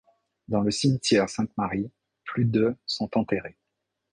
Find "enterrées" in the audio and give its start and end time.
3.19-3.59